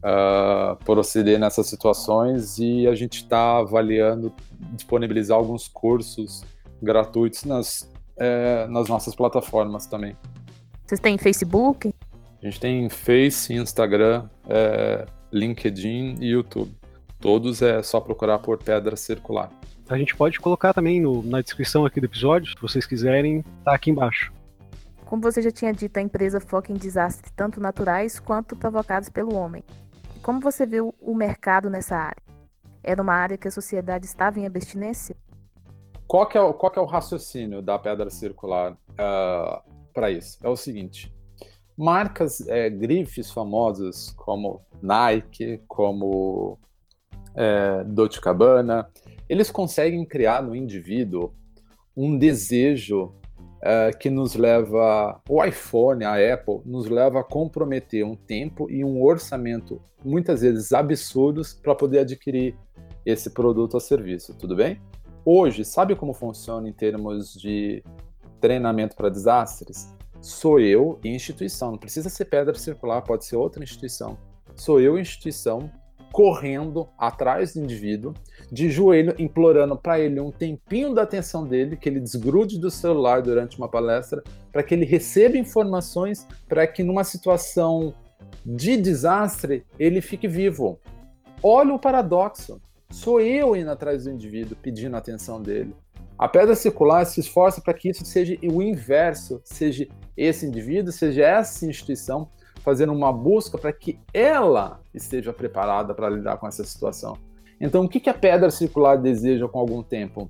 [0.06, 4.32] uh, proceder nessas situações e a gente está avaliando
[4.74, 6.44] disponibilizar alguns cursos
[6.82, 10.16] gratuitos nas, é, nas nossas plataformas também.
[10.86, 11.92] Vocês têm Facebook?
[12.42, 16.72] A gente tem Face, Instagram, é, LinkedIn e YouTube.
[17.20, 19.50] Todos é só procurar por Pedra Circular.
[19.90, 23.74] A gente pode colocar também no, na descrição aqui do episódio, se vocês quiserem, tá
[23.74, 24.32] aqui embaixo.
[25.06, 29.36] Como você já tinha dito, a empresa foca em desastres tanto naturais quanto provocados pelo
[29.36, 29.64] homem.
[30.26, 32.24] Como você viu o mercado nessa área?
[32.84, 35.16] Era uma área que a sociedade estava em abstinência?
[36.08, 40.10] Qual que é o, qual que é o raciocínio da pedra circular uh, ah, para
[40.10, 40.40] isso?
[40.42, 41.14] É o seguinte:
[41.78, 46.58] marcas, é, grifes famosas como Nike, como
[47.36, 48.90] é, Dolce Gabbana,
[49.30, 51.36] eles conseguem criar no indivíduo
[51.96, 53.14] um desejo
[53.68, 58.86] é, que nos leva, o iPhone, a Apple, nos leva a comprometer um tempo e
[58.86, 62.56] um orçamento, muitas vezes absurdos, para poder adquirir
[63.04, 64.80] esse produto ou serviço, tudo bem?
[65.26, 67.84] Hoje, sabe como funciona em termos de
[68.40, 69.92] treinamento para desastres?
[70.22, 74.16] Sou eu e instituição, não precisa ser pedra circular, pode ser outra instituição.
[74.56, 75.72] Sou eu e instituição
[76.12, 78.14] correndo atrás do indivíduo,
[78.52, 83.22] de joelho, implorando para ele um tempinho da atenção dele, que ele desgrude do celular
[83.22, 87.94] durante uma palestra, para que ele receba informações, para que numa situação
[88.46, 90.80] de desastre ele fique vivo.
[91.44, 92.62] Olha o paradoxo.
[92.90, 95.76] Sou eu indo atrás do indivíduo, pedindo a atenção dele.
[96.18, 101.24] A pedra circular se esforça para que isso seja o inverso, seja esse indivíduo, seja
[101.24, 102.30] essa instituição
[102.66, 107.16] fazendo uma busca para que ela esteja preparada para lidar com essa situação.
[107.62, 110.30] Então, o que, que a pedra circular deseja com algum tempo?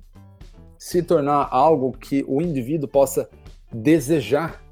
[0.78, 3.28] Se tornar algo que o indivíduo possa
[3.72, 4.62] desejar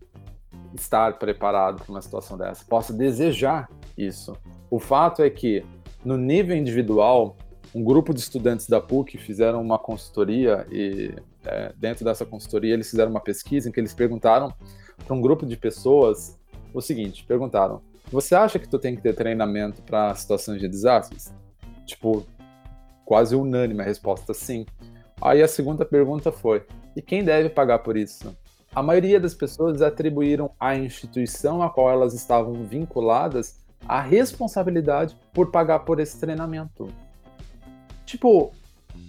[0.75, 4.37] estar preparado para uma situação dessa, possa desejar isso.
[4.71, 5.65] O fato é que,
[6.05, 7.37] no nível individual,
[7.75, 12.91] um grupo de estudantes da PUC fizeram uma consultoria e, é, dentro dessa consultoria, eles
[12.91, 14.53] fizeram uma pesquisa em que eles perguntaram
[15.05, 16.39] para um grupo de pessoas
[16.75, 21.33] o seguinte: perguntaram, você acha que tu tem que ter treinamento para situações de desastres?
[21.87, 22.27] Tipo,
[23.05, 24.67] quase unânime a resposta sim.
[25.23, 28.37] Aí a segunda pergunta foi: e quem deve pagar por isso?
[28.75, 35.51] A maioria das pessoas atribuíram à instituição a qual elas estavam vinculadas a responsabilidade por
[35.51, 36.89] pagar por esse treinamento.
[38.05, 38.53] Tipo,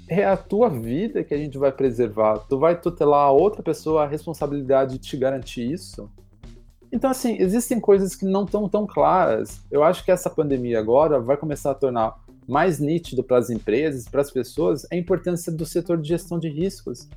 [0.08, 2.40] é a tua vida que a gente vai preservar.
[2.40, 6.10] Tu vai tutelar a outra pessoa a responsabilidade de te garantir isso?
[6.92, 9.62] Então, assim, existem coisas que não estão tão claras.
[9.70, 12.16] Eu acho que essa pandemia agora vai começar a tornar
[12.48, 16.48] mais nítido para as empresas, para as pessoas, a importância do setor de gestão de
[16.48, 17.10] riscos.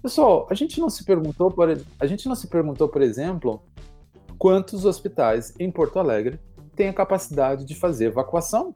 [0.00, 3.62] Pessoal, a gente não se perguntou, por, a gente não se perguntou, por exemplo,
[4.38, 6.38] quantos hospitais em Porto Alegre
[6.76, 8.74] têm a capacidade de fazer evacuação.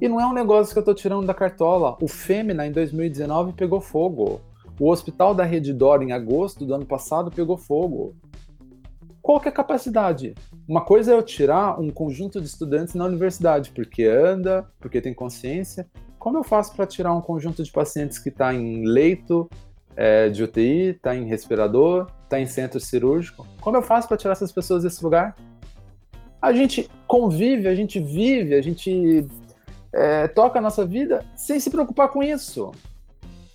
[0.00, 1.96] E não é um negócio que eu estou tirando da cartola.
[2.02, 4.40] O Fêmea, em 2019, pegou fogo.
[4.78, 8.14] O hospital da Rede Dor, em agosto do ano passado, pegou fogo
[9.26, 10.36] qual que é a capacidade?
[10.68, 15.12] Uma coisa é eu tirar um conjunto de estudantes na universidade, porque anda, porque tem
[15.12, 15.84] consciência.
[16.16, 19.50] Como eu faço para tirar um conjunto de pacientes que está em leito
[19.96, 23.44] é, de UTI, está em respirador, está em centro cirúrgico?
[23.60, 25.34] Como eu faço para tirar essas pessoas desse lugar?
[26.40, 29.26] A gente convive, a gente vive, a gente
[29.92, 32.70] é, toca a nossa vida sem se preocupar com isso.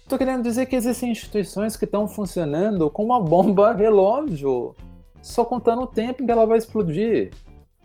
[0.01, 4.75] Estou querendo dizer que existem instituições que estão funcionando com uma bomba relógio
[5.21, 7.31] só contando o tempo em que ela vai explodir.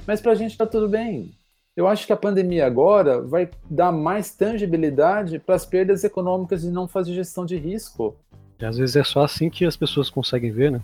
[0.07, 1.31] Mas para a gente está tudo bem.
[1.77, 6.71] Eu acho que a pandemia agora vai dar mais tangibilidade para as perdas econômicas de
[6.71, 8.17] não fazer gestão de risco.
[8.59, 10.81] E às vezes é só assim que as pessoas conseguem ver, né?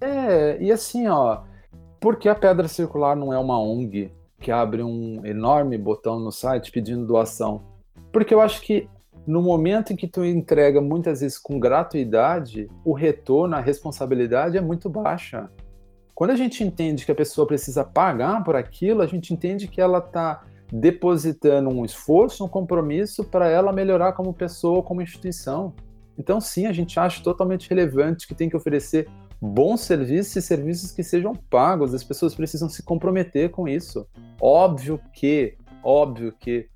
[0.00, 1.40] É, e assim, ó,
[1.98, 6.30] por que a Pedra Circular não é uma ONG que abre um enorme botão no
[6.30, 7.62] site pedindo doação?
[8.12, 8.88] Porque eu acho que
[9.26, 14.60] no momento em que tu entrega muitas vezes com gratuidade, o retorno, a responsabilidade é
[14.60, 15.50] muito baixa.
[16.16, 19.82] Quando a gente entende que a pessoa precisa pagar por aquilo, a gente entende que
[19.82, 25.74] ela está depositando um esforço, um compromisso para ela melhorar como pessoa, como instituição.
[26.16, 29.06] Então, sim, a gente acha totalmente relevante que tem que oferecer
[29.38, 31.92] bons serviços e serviços que sejam pagos.
[31.92, 34.08] As pessoas precisam se comprometer com isso.
[34.40, 36.66] Óbvio que, óbvio que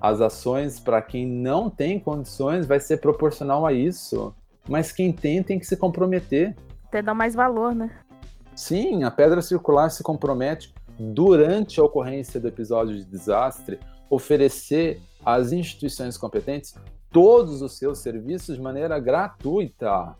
[0.00, 4.32] as ações para quem não tem condições vai ser proporcional a isso.
[4.68, 6.54] Mas quem tem tem que se comprometer.
[6.86, 7.90] Até dar mais valor, né?
[8.58, 13.78] Sim, a pedra circular se compromete durante a ocorrência do episódio de desastre,
[14.10, 16.74] oferecer às instituições competentes
[17.08, 20.16] todos os seus serviços de maneira gratuita.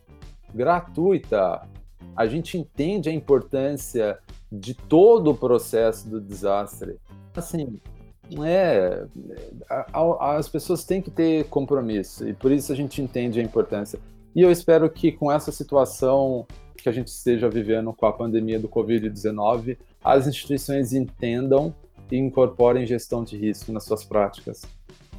[0.54, 1.66] Gratuita.
[2.14, 4.20] A gente entende a importância
[4.52, 6.96] de todo o processo do desastre.
[7.34, 7.80] Assim,
[8.44, 9.04] é,
[10.20, 13.98] as pessoas têm que ter compromisso e por isso a gente entende a importância.
[14.38, 16.46] E eu espero que com essa situação
[16.76, 21.74] que a gente esteja vivendo com a pandemia do Covid-19, as instituições entendam
[22.08, 24.62] e incorporem gestão de risco nas suas práticas.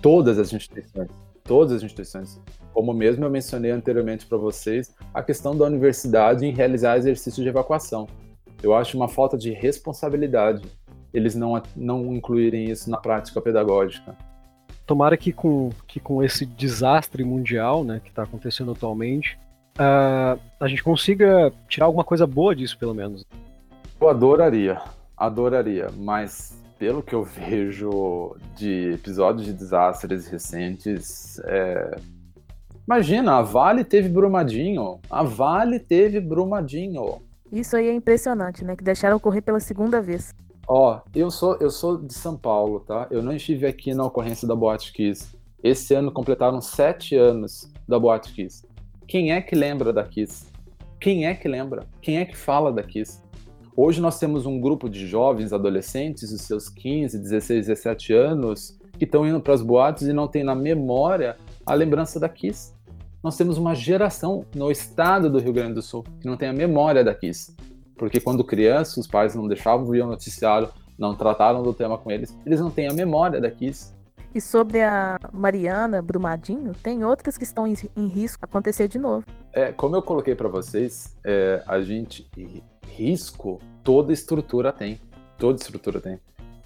[0.01, 1.09] Todas as instituições,
[1.43, 2.39] todas as instituições.
[2.71, 7.49] Como mesmo eu mencionei anteriormente para vocês, a questão da universidade em realizar exercício de
[7.49, 8.07] evacuação.
[8.63, 10.61] Eu acho uma falta de responsabilidade
[11.13, 14.15] eles não, não incluírem isso na prática pedagógica.
[14.89, 19.37] Tomara que com, que com esse desastre mundial né, que está acontecendo atualmente,
[19.75, 23.23] uh, a gente consiga tirar alguma coisa boa disso, pelo menos.
[24.01, 24.81] Eu adoraria,
[25.15, 31.95] adoraria, mas pelo que eu vejo de episódios de desastres recentes, é...
[32.83, 37.21] imagina, a Vale teve Brumadinho, a Vale teve Brumadinho.
[37.51, 38.75] Isso aí é impressionante, né?
[38.75, 40.33] Que deixaram ocorrer pela segunda vez.
[40.71, 43.07] Ó, eu sou eu sou de São Paulo, tá?
[43.09, 45.35] Eu não estive aqui na ocorrência da Boate Kiss.
[45.63, 48.67] Esse ano completaram sete anos da Boate Kiss.
[49.07, 50.45] Quem é que lembra da Kiss?
[51.01, 51.87] Quem é que lembra?
[51.99, 53.19] Quem é que fala da Kiss?
[53.75, 59.05] Hoje nós temos um grupo de jovens, adolescentes, os seus 15, 16, 17 anos, que
[59.05, 62.75] estão indo para as boates e não tem na memória a lembrança da Kiss.
[63.23, 66.53] Nós temos uma geração no estado do Rio Grande do Sul que não tem a
[66.53, 67.55] memória da Kiss
[67.99, 72.09] porque quando criança os pais não deixavam ver o noticiário, não trataram do tema com
[72.09, 73.93] eles, eles não têm a memória da Kiss.
[74.33, 77.73] E sobre a Mariana Brumadinho, tem outras que estão em,
[78.07, 79.25] risco de acontecer de novo.
[79.51, 82.29] É, como eu coloquei para vocês, é, a gente
[82.87, 85.01] risco toda estrutura tem,
[85.37, 86.19] toda estrutura tem.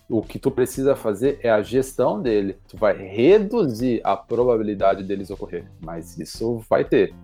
[0.10, 2.58] O que tu precisa fazer é a gestão dele.
[2.68, 7.16] Tu vai reduzir a probabilidade deles ocorrer, mas isso vai ter.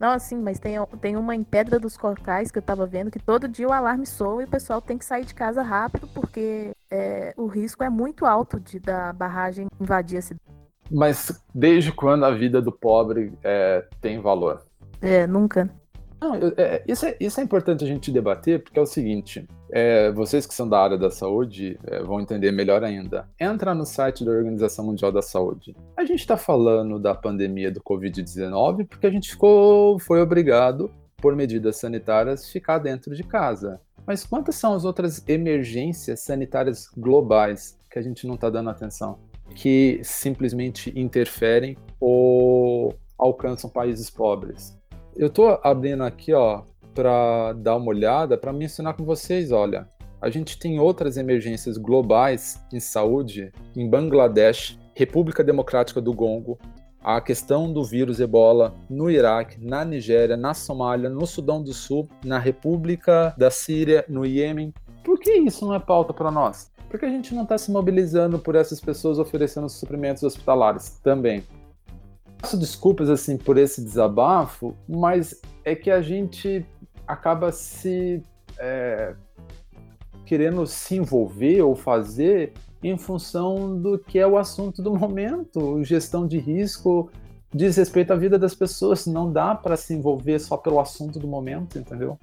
[0.00, 3.18] Não, assim, mas tem, tem uma em Pedra dos Cocais que eu tava vendo que
[3.18, 6.70] todo dia o alarme soa e o pessoal tem que sair de casa rápido porque
[6.90, 10.40] é, o risco é muito alto de da barragem invadir a cidade.
[10.90, 14.64] Mas desde quando a vida do pobre é, tem valor?
[15.02, 15.70] É, nunca.
[16.20, 20.10] Não, é, isso, é, isso é importante a gente debater, porque é o seguinte: é,
[20.12, 23.28] vocês que são da área da saúde é, vão entender melhor ainda.
[23.40, 25.74] Entra no site da Organização Mundial da Saúde.
[25.96, 31.36] A gente está falando da pandemia do Covid-19 porque a gente ficou, foi obrigado, por
[31.36, 33.80] medidas sanitárias, ficar dentro de casa.
[34.06, 39.18] Mas quantas são as outras emergências sanitárias globais que a gente não está dando atenção?
[39.54, 44.79] Que simplesmente interferem ou alcançam países pobres?
[45.20, 46.62] Eu estou abrindo aqui, ó,
[46.94, 49.86] para dar uma olhada, para mencionar com vocês, olha,
[50.18, 56.58] a gente tem outras emergências globais em saúde em Bangladesh, República Democrática do Congo,
[57.04, 62.08] a questão do vírus Ebola no Iraque, na Nigéria, na Somália, no Sudão do Sul,
[62.24, 64.72] na República da Síria, no Iêmen.
[65.04, 66.72] Por que isso não é pauta para nós?
[66.88, 71.44] Porque a gente não está se mobilizando por essas pessoas oferecendo suprimentos hospitalares também.
[72.40, 76.64] Peço desculpas assim por esse desabafo, mas é que a gente
[77.06, 78.22] acaba se
[78.58, 79.14] é,
[80.24, 85.82] querendo se envolver ou fazer em função do que é o assunto do momento.
[85.84, 87.10] Gestão de risco
[87.52, 89.06] diz respeito à vida das pessoas.
[89.06, 92.18] Não dá para se envolver só pelo assunto do momento, entendeu?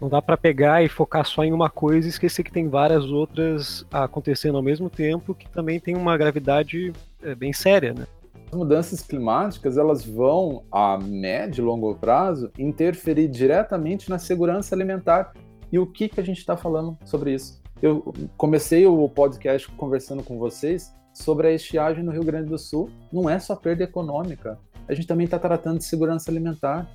[0.00, 3.04] Não dá para pegar e focar só em uma coisa e esquecer que tem várias
[3.10, 8.06] outras acontecendo ao mesmo tempo que também tem uma gravidade é, bem séria, né?
[8.52, 15.32] As mudanças climáticas elas vão a médio e longo prazo interferir diretamente na segurança alimentar.
[15.72, 17.62] E o que, que a gente está falando sobre isso?
[17.80, 22.90] Eu comecei o podcast conversando com vocês sobre a estiagem no Rio Grande do Sul.
[23.10, 26.86] Não é só perda econômica, a gente também está tratando de segurança alimentar.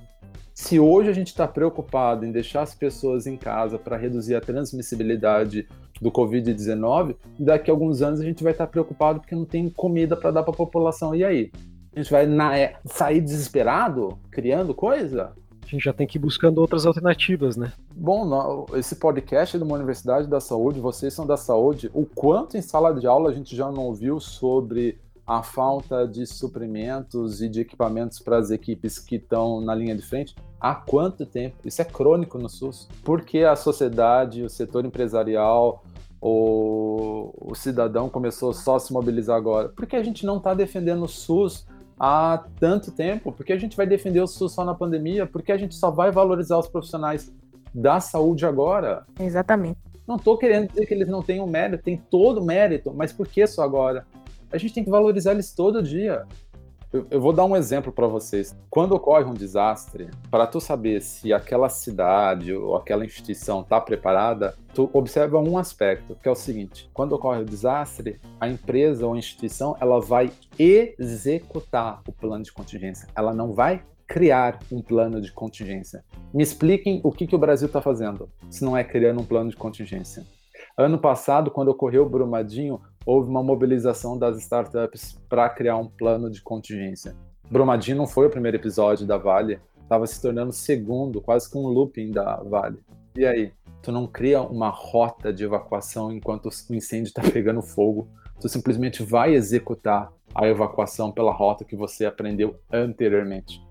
[0.60, 4.40] Se hoje a gente está preocupado em deixar as pessoas em casa para reduzir a
[4.40, 5.68] transmissibilidade
[6.02, 9.70] do Covid-19, daqui a alguns anos a gente vai estar tá preocupado porque não tem
[9.70, 11.14] comida para dar para a população.
[11.14, 11.52] E aí?
[11.94, 15.32] A gente vai na, é, sair desesperado criando coisa?
[15.62, 17.72] A gente já tem que ir buscando outras alternativas, né?
[17.94, 21.88] Bom, esse podcast é de uma universidade da saúde, vocês são da saúde.
[21.94, 24.98] O quanto em sala de aula a gente já não ouviu sobre
[25.28, 30.00] a falta de suprimentos e de equipamentos para as equipes que estão na linha de
[30.00, 31.56] frente há quanto tempo?
[31.66, 32.88] Isso é crônico no SUS.
[33.04, 35.84] Por que a sociedade, o setor empresarial,
[36.18, 39.68] o, o cidadão começou só a se mobilizar agora?
[39.68, 41.66] Porque a gente não está defendendo o SUS
[42.00, 43.30] há tanto tempo?
[43.30, 45.26] Porque a gente vai defender o SUS só na pandemia?
[45.26, 47.30] Porque a gente só vai valorizar os profissionais
[47.74, 49.04] da saúde agora?
[49.20, 49.78] Exatamente.
[50.06, 53.46] Não estou querendo dizer que eles não tenham mérito, tem todo mérito, mas por que
[53.46, 54.06] só agora?
[54.50, 56.26] A gente tem que valorizar eles todo dia.
[56.90, 58.56] Eu, eu vou dar um exemplo para vocês.
[58.70, 64.54] Quando ocorre um desastre, para tu saber se aquela cidade ou aquela instituição está preparada,
[64.72, 69.12] tu observa um aspecto, que é o seguinte: quando ocorre o desastre, a empresa ou
[69.12, 73.06] a instituição ela vai executar o plano de contingência.
[73.14, 76.02] Ela não vai criar um plano de contingência.
[76.32, 79.50] Me expliquem o que, que o Brasil está fazendo, se não é criando um plano
[79.50, 80.24] de contingência.
[80.76, 86.30] Ano passado, quando ocorreu o Brumadinho, houve uma mobilização das startups para criar um plano
[86.30, 87.16] de contingência.
[87.50, 91.56] Brumadinho não foi o primeiro episódio da Vale, estava se tornando o segundo, quase que
[91.56, 92.76] um looping da Vale.
[93.16, 93.50] E aí,
[93.80, 98.06] tu não cria uma rota de evacuação enquanto o incêndio está pegando fogo,
[98.38, 103.66] tu simplesmente vai executar a evacuação pela rota que você aprendeu anteriormente.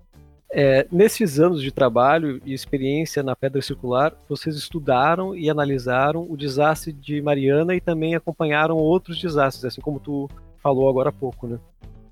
[0.49, 6.37] É, nesses anos de trabalho e experiência na Pedra Circular, vocês estudaram e analisaram o
[6.37, 11.47] desastre de Mariana e também acompanharam outros desastres, assim como tu falou agora há pouco,
[11.47, 11.59] né?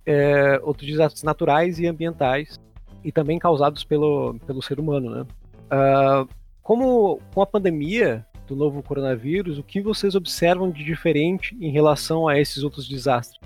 [0.05, 2.59] É, outros desastres naturais e ambientais
[3.03, 5.25] e também causados pelo, pelo ser humano, né?
[5.65, 6.27] Uh,
[6.61, 12.27] como com a pandemia do novo coronavírus, o que vocês observam de diferente em relação
[12.27, 13.39] a esses outros desastres?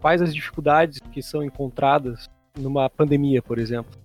[0.00, 2.28] Quais as dificuldades que são encontradas
[2.58, 4.01] numa pandemia, por exemplo?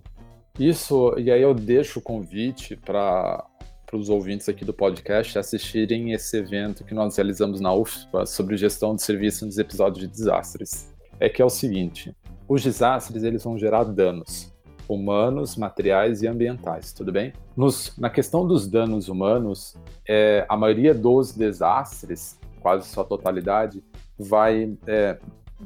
[0.58, 3.46] Isso, e aí eu deixo o convite para
[3.92, 8.96] os ouvintes aqui do podcast assistirem esse evento que nós realizamos na UFPA sobre gestão
[8.96, 10.92] de serviço nos episódios de desastres.
[11.20, 12.12] É que é o seguinte,
[12.48, 14.52] os desastres eles vão gerar danos
[14.88, 17.32] humanos, materiais e ambientais, tudo bem?
[17.56, 19.76] Nos, na questão dos danos humanos,
[20.08, 23.84] é, a maioria dos desastres, quase sua totalidade,
[24.18, 25.18] vai, é,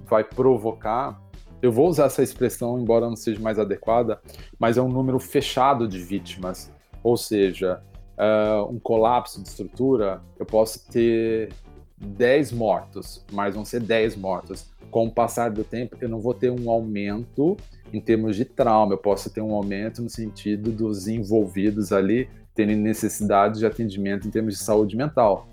[0.05, 1.22] vai provocar
[1.63, 4.21] eu vou usar essa expressão, embora não seja mais adequada,
[4.59, 6.73] mas é um número fechado de vítimas.
[7.05, 7.81] Ou seja,
[8.19, 11.51] uh, um colapso de estrutura, eu posso ter
[11.97, 14.67] 10 mortos, mas vão ser 10 mortos.
[14.91, 17.57] Com o passar do tempo, eu não vou ter um aumento
[17.93, 22.77] em termos de trauma, eu posso ter um aumento no sentido dos envolvidos ali terem
[22.77, 25.49] necessidade de atendimento em termos de saúde mental.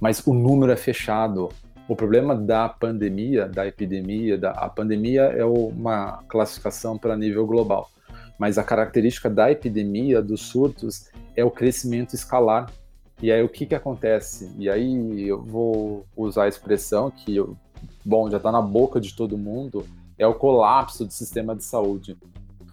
[0.00, 1.48] Mas o número é fechado,
[1.88, 7.90] o problema da pandemia, da epidemia, da, a pandemia é uma classificação para nível global,
[8.38, 12.70] mas a característica da epidemia, dos surtos, é o crescimento escalar.
[13.22, 14.50] E aí o que, que acontece?
[14.58, 17.36] E aí eu vou usar a expressão que,
[18.04, 19.86] bom, já está na boca de todo mundo,
[20.18, 22.16] é o colapso do sistema de saúde.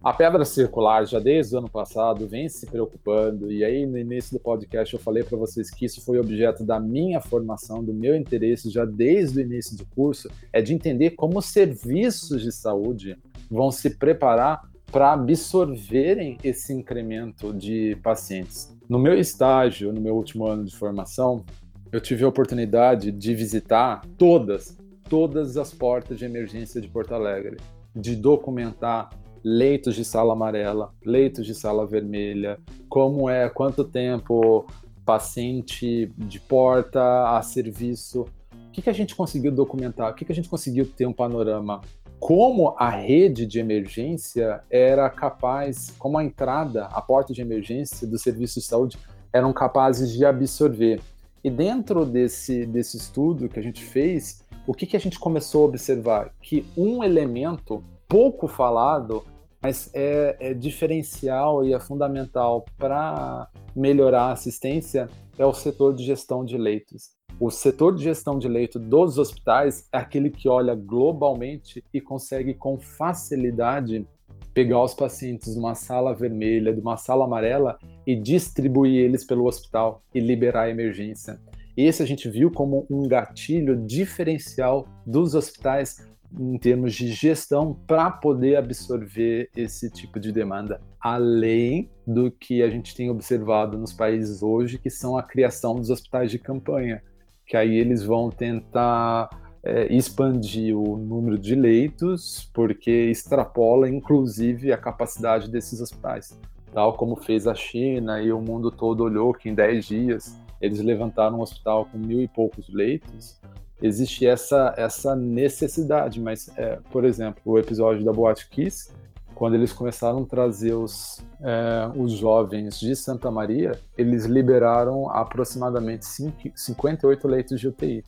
[0.04, 4.36] A pedra circular, já desde o ano passado, vem se preocupando, e aí no início
[4.36, 8.16] do podcast eu falei para vocês que isso foi objeto da minha formação, do meu
[8.16, 13.16] interesse já desde o início do curso, é de entender como os serviços de saúde
[13.48, 18.76] vão se preparar para absorverem esse incremento de pacientes.
[18.90, 21.46] No meu estágio, no meu último ano de formação,
[21.92, 24.76] eu tive a oportunidade de visitar todas,
[25.08, 27.58] todas as portas de emergência de Porto Alegre,
[27.96, 34.66] de documentar leitos de sala amarela, leitos de sala vermelha, como é, quanto tempo
[35.06, 38.22] paciente de porta a serviço.
[38.22, 40.12] O que, que a gente conseguiu documentar?
[40.12, 41.82] O que, que a gente conseguiu ter um panorama?
[42.20, 48.18] Como a rede de emergência era capaz, como a entrada, a porta de emergência do
[48.18, 48.98] serviço de saúde
[49.34, 51.02] eram capazes de absorver.
[51.44, 55.64] E dentro desse, desse estudo que a gente fez, o que, que a gente começou
[55.64, 56.32] a observar?
[56.40, 59.24] Que um elemento pouco falado
[59.64, 65.08] mas é, é diferencial e é fundamental para melhorar a assistência
[65.38, 67.12] é o setor de gestão de leitos.
[67.40, 72.54] O setor de gestão de leito dos hospitais é aquele que olha globalmente e consegue
[72.54, 74.06] com facilidade
[74.54, 79.46] pegar os pacientes de uma sala vermelha, de uma sala amarela e distribuir eles pelo
[79.46, 81.40] hospital e liberar a emergência.
[81.78, 88.10] Esse a gente viu como um gatilho diferencial dos hospitais em termos de gestão para
[88.10, 94.42] poder absorver esse tipo de demanda, além do que a gente tem observado nos países
[94.42, 97.04] hoje, que são a criação dos hospitais de campanha,
[97.46, 99.30] que aí eles vão tentar
[99.64, 106.40] é, expandir o número de leitos, porque extrapola inclusive a capacidade desses hospitais,
[106.74, 110.80] tal como fez a China e o mundo todo olhou que em 10 dias eles
[110.80, 113.42] levantaram um hospital com mil e poucos leitos
[113.82, 118.92] existe essa, essa necessidade, mas, é, por exemplo, o episódio da Boate Kiss,
[119.34, 126.06] quando eles começaram a trazer os, é, os jovens de Santa Maria, eles liberaram aproximadamente
[126.06, 128.04] 5, 58 leitos de UTI.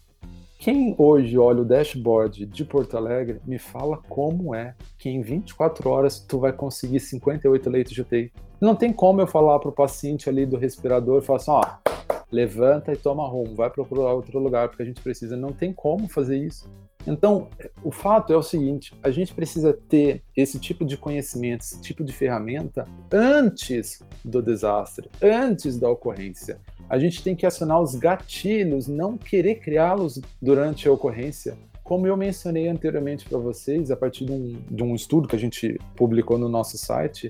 [0.59, 5.89] Quem hoje olha o dashboard de Porto Alegre, me fala como é que em 24
[5.89, 8.31] horas tu vai conseguir 58 leitos de UTI.
[8.61, 11.65] Não tem como eu falar para o paciente ali do respirador e falar assim, ó,
[12.33, 15.37] levanta e toma rumo, vai procurar outro lugar porque a gente precisa.
[15.37, 16.67] Não tem como fazer isso.
[17.05, 17.49] Então,
[17.83, 22.03] o fato é o seguinte: a gente precisa ter esse tipo de conhecimento, esse tipo
[22.03, 26.59] de ferramenta antes do desastre, antes da ocorrência.
[26.89, 31.55] A gente tem que acionar os gatilhos, não querer criá-los durante a ocorrência.
[31.83, 35.39] Como eu mencionei anteriormente para vocês, a partir de um, de um estudo que a
[35.39, 37.29] gente publicou no nosso site,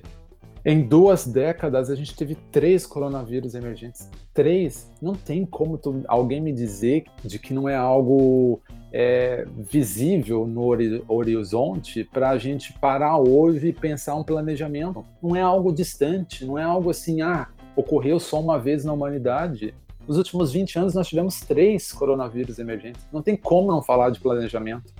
[0.64, 4.08] em duas décadas, a gente teve três coronavírus emergentes.
[4.32, 4.90] Três.
[5.00, 10.64] Não tem como tu, alguém me dizer de que não é algo é, visível no
[11.06, 15.04] horizonte para a gente parar hoje e pensar um planejamento.
[15.22, 19.74] Não é algo distante, não é algo assim, ah, ocorreu só uma vez na humanidade.
[20.08, 23.06] Nos últimos 20 anos, nós tivemos três coronavírus emergentes.
[23.12, 24.94] Não tem como não falar de planejamento.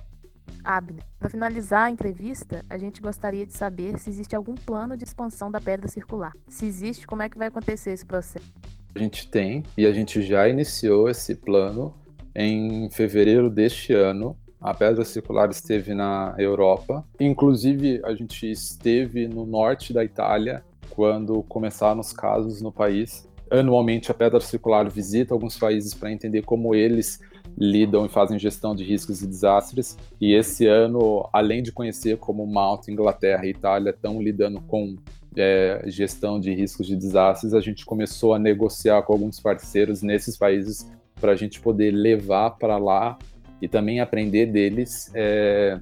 [0.65, 5.03] Abner, para finalizar a entrevista, a gente gostaria de saber se existe algum plano de
[5.03, 6.33] expansão da pedra circular.
[6.47, 8.51] Se existe, como é que vai acontecer esse processo?
[8.95, 11.93] A gente tem e a gente já iniciou esse plano
[12.35, 14.35] em fevereiro deste ano.
[14.59, 21.43] A pedra circular esteve na Europa, inclusive a gente esteve no norte da Itália quando
[21.43, 23.27] começaram os casos no país.
[23.51, 27.19] Anualmente, a Pedra Circular visita alguns países para entender como eles
[27.57, 29.97] lidam e fazem gestão de riscos e desastres.
[30.19, 34.95] E esse ano, além de conhecer como Malta, Inglaterra e Itália estão lidando com
[35.37, 40.37] é, gestão de riscos de desastres, a gente começou a negociar com alguns parceiros nesses
[40.37, 40.89] países
[41.19, 43.17] para a gente poder levar para lá
[43.61, 45.79] e também aprender deles é,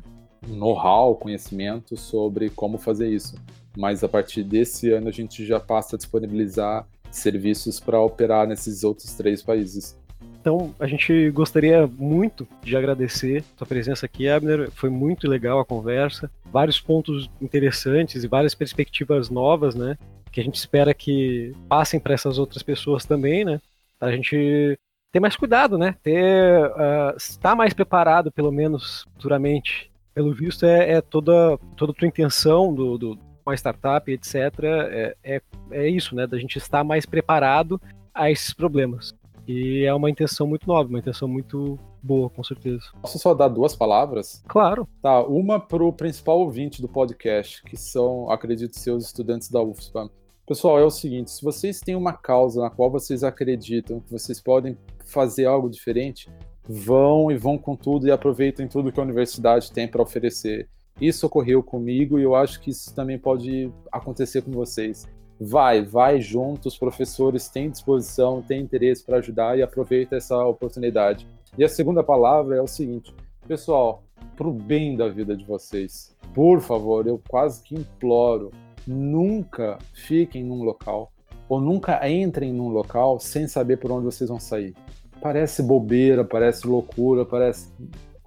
[0.47, 3.35] know-how, conhecimento sobre como fazer isso
[3.77, 8.83] mas a partir desse ano a gente já passa a disponibilizar serviços para operar nesses
[8.83, 9.97] outros três países.
[10.43, 14.69] Então, a gente gostaria muito de agradecer sua presença aqui, Abner.
[14.71, 16.29] Foi muito legal a conversa.
[16.51, 19.97] Vários pontos interessantes e várias perspectivas novas, né?
[20.33, 23.61] Que a gente espera que passem para essas outras pessoas também, né?
[23.97, 24.77] Para a gente
[25.13, 25.95] ter mais cuidado, né?
[26.03, 29.89] Ter, uh, estar mais preparado, pelo menos futuramente.
[30.13, 35.15] Pelo visto, é, é toda, toda a tua intenção do, do uma startup, etc., é,
[35.23, 35.41] é,
[35.71, 36.27] é isso, né?
[36.27, 37.79] Da gente estar mais preparado
[38.13, 39.15] a esses problemas.
[39.47, 42.83] E é uma intenção muito nova, uma intenção muito boa, com certeza.
[43.01, 44.41] Posso só dar duas palavras?
[44.47, 44.87] Claro.
[45.01, 50.09] Tá, uma para o principal ouvinte do podcast, que são, acredito, seus estudantes da UFSPA.
[50.45, 54.41] Pessoal, é o seguinte: se vocês têm uma causa na qual vocês acreditam que vocês
[54.41, 56.29] podem fazer algo diferente,
[56.67, 60.69] vão e vão com tudo e aproveitem tudo que a universidade tem para oferecer.
[61.01, 65.07] Isso ocorreu comigo e eu acho que isso também pode acontecer com vocês.
[65.45, 71.27] Vai, vai junto, os professores têm disposição, têm interesse para ajudar e aproveita essa oportunidade.
[71.57, 73.13] E a segunda palavra é o seguinte,
[73.45, 74.03] pessoal,
[74.37, 78.51] para o bem da vida de vocês, por favor, eu quase que imploro,
[78.87, 81.11] nunca fiquem num local
[81.49, 84.73] ou nunca entrem num local sem saber por onde vocês vão sair.
[85.21, 87.69] Parece bobeira, parece loucura, parece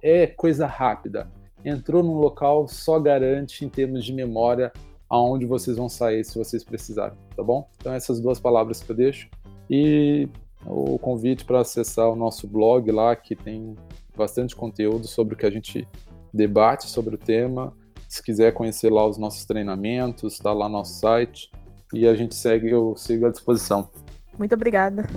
[0.03, 1.27] é coisa rápida
[1.63, 4.71] entrou num local só garante em termos de memória
[5.09, 7.69] aonde vocês vão sair se vocês precisarem, tá bom?
[7.77, 9.29] Então essas duas palavras que eu deixo
[9.69, 10.27] e
[10.65, 13.75] o convite para acessar o nosso blog lá que tem
[14.15, 15.87] bastante conteúdo sobre o que a gente
[16.33, 17.73] debate sobre o tema.
[18.07, 21.51] Se quiser conhecer lá os nossos treinamentos, está lá no nosso site
[21.93, 23.89] e a gente segue, eu sigo à disposição.
[24.37, 25.07] Muito obrigada.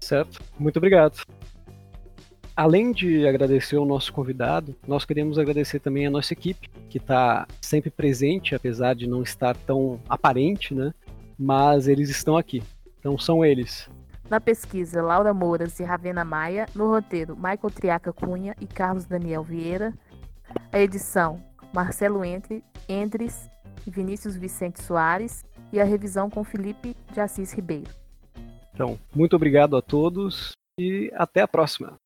[0.00, 1.20] Certo, muito obrigado.
[2.56, 7.46] Além de agradecer o nosso convidado, nós queremos agradecer também a nossa equipe, que está
[7.60, 10.94] sempre presente, apesar de não estar tão aparente, né?
[11.38, 12.62] Mas eles estão aqui.
[12.98, 13.90] Então são eles.
[14.30, 16.66] Na pesquisa, Laura Mouras e Ravena Maia.
[16.74, 19.92] No roteiro, Michael Triaca Cunha e Carlos Daniel Vieira.
[20.72, 21.42] A edição,
[21.74, 23.50] Marcelo Entre, Endres
[23.86, 25.44] e Vinícius Vicente Soares.
[25.70, 27.90] E a revisão com Felipe de Assis Ribeiro.
[28.72, 31.98] Então, muito obrigado a todos e até a próxima.